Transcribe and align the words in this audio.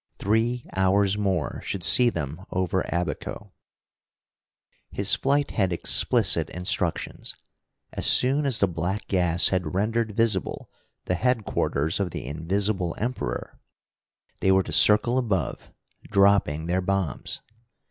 Three 0.17 0.65
hours 0.75 1.15
more 1.15 1.61
should 1.63 1.83
see 1.83 2.09
them 2.09 2.43
over 2.49 2.83
Abaco. 2.91 3.53
His 4.89 5.13
flight 5.13 5.51
had 5.51 5.71
explicit 5.71 6.49
instructions. 6.49 7.35
As 7.93 8.07
soon 8.07 8.47
as 8.47 8.57
the 8.57 8.67
black 8.67 9.07
gas 9.07 9.49
had 9.49 9.75
rendered 9.75 10.15
visible 10.17 10.71
the 11.05 11.13
headquarters 11.13 11.99
of 11.99 12.09
the 12.09 12.25
Invisible 12.25 12.95
Emperor, 12.97 13.59
they 14.39 14.51
were 14.51 14.63
to 14.63 14.71
circle 14.71 15.19
above, 15.19 15.71
dropping 16.09 16.65
their 16.65 16.81
bombs. 16.81 17.41